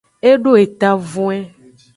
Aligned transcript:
E 0.29 0.35
do 0.43 0.51
etavwen. 0.63 1.41